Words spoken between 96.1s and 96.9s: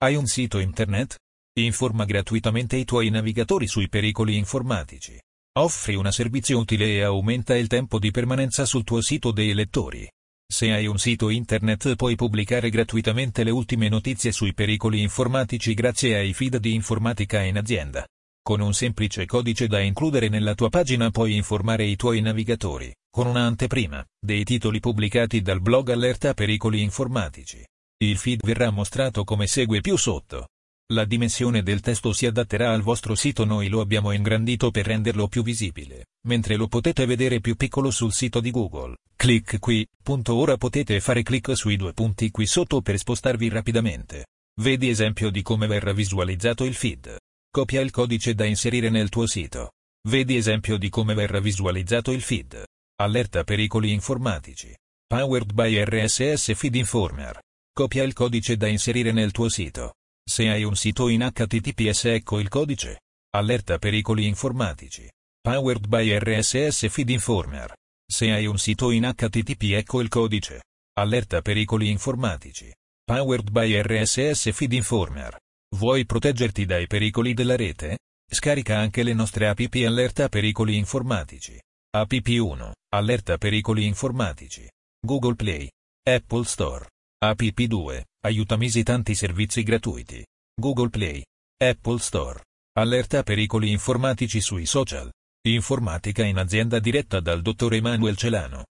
in azienda